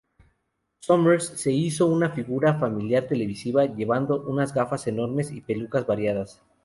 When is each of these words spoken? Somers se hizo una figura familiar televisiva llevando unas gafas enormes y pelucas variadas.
Somers 0.79 1.27
se 1.27 1.51
hizo 1.51 1.85
una 1.85 2.09
figura 2.09 2.55
familiar 2.57 3.03
televisiva 3.07 3.65
llevando 3.65 4.21
unas 4.23 4.51
gafas 4.51 4.87
enormes 4.87 5.31
y 5.31 5.41
pelucas 5.41 5.85
variadas. 5.85 6.41